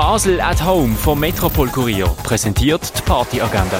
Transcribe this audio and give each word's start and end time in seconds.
Basel 0.00 0.40
at 0.40 0.64
Home 0.64 0.96
vom 0.96 1.20
Metropol 1.20 1.68
Kurier 1.68 2.06
präsentiert 2.22 2.90
die 2.96 3.02
Partyagenda. 3.02 3.78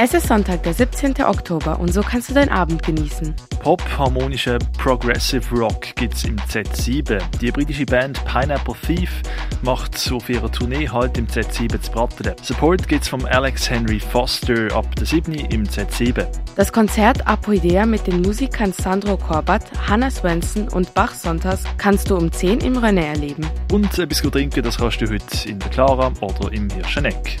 Es 0.00 0.14
ist 0.14 0.28
Sonntag, 0.28 0.62
der 0.62 0.74
17. 0.74 1.24
Oktober 1.24 1.80
und 1.80 1.92
so 1.92 2.02
kannst 2.02 2.30
du 2.30 2.34
deinen 2.34 2.50
Abend 2.50 2.84
genießen. 2.84 3.34
Pop, 3.58 3.82
harmonische 3.98 4.56
Progressive 4.78 5.42
Rock 5.52 5.96
gibt's 5.96 6.22
im 6.22 6.36
Z7. 6.36 7.20
Die 7.40 7.50
britische 7.50 7.84
Band 7.84 8.24
Pineapple 8.24 8.76
Thief 8.86 9.10
macht 9.62 10.08
auf 10.12 10.28
ihrer 10.28 10.52
Tournee 10.52 10.88
halt 10.88 11.18
im 11.18 11.26
Z7 11.26 11.80
zu 11.80 11.90
Brattelen. 11.90 12.36
Support 12.42 12.86
gibt's 12.86 13.08
vom 13.08 13.24
Alex 13.24 13.68
Henry 13.68 13.98
Foster 13.98 14.72
ab 14.72 14.94
der 14.94 15.06
7. 15.06 15.34
im 15.34 15.64
Z7. 15.64 16.28
Das 16.54 16.72
Konzert 16.72 17.26
Apoidea 17.26 17.84
mit 17.84 18.06
den 18.06 18.22
Musikern 18.22 18.72
Sandro 18.72 19.16
Korbat, 19.16 19.64
Hannah 19.88 20.12
Svensson 20.12 20.68
und 20.68 20.94
Bach 20.94 21.12
Sonntag 21.12 21.58
kannst 21.76 22.08
du 22.08 22.16
um 22.16 22.30
10 22.30 22.60
im 22.60 22.78
René 22.78 23.02
erleben. 23.02 23.44
Und 23.72 23.98
etwas 23.98 24.22
gut 24.22 24.34
trinken, 24.34 24.62
das 24.62 24.78
kannst 24.78 25.00
du 25.00 25.08
heute 25.08 25.48
in 25.48 25.58
der 25.58 25.70
Clara 25.70 26.12
oder 26.20 26.52
im 26.52 26.70
Hirscheneck. 26.70 27.40